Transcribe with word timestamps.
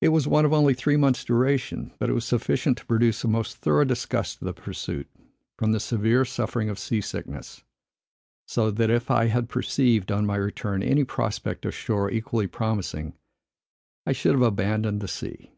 It 0.00 0.08
was 0.08 0.26
one 0.26 0.44
of 0.44 0.52
only 0.52 0.74
three 0.74 0.96
months' 0.96 1.22
duration; 1.22 1.92
but 2.00 2.10
it 2.10 2.14
was 2.14 2.24
sufficient 2.24 2.76
to 2.78 2.84
produce 2.86 3.22
a 3.22 3.28
most 3.28 3.58
thorough 3.58 3.84
disgust 3.84 4.42
of 4.42 4.46
the 4.46 4.52
pursuit, 4.52 5.06
from 5.56 5.70
the 5.70 5.78
severe 5.78 6.24
suffering 6.24 6.68
of 6.68 6.80
sea 6.80 7.00
sickness; 7.00 7.62
so 8.48 8.72
that, 8.72 8.90
if 8.90 9.08
I 9.08 9.26
had 9.26 9.48
perceived, 9.48 10.10
on 10.10 10.26
my 10.26 10.34
return, 10.34 10.82
any 10.82 11.04
prospect 11.04 11.64
on 11.64 11.70
shore 11.70 12.10
equally 12.10 12.48
promising, 12.48 13.14
I 14.04 14.10
should 14.10 14.32
have 14.32 14.42
abandoned 14.42 15.00
the 15.00 15.06
sea. 15.06 15.52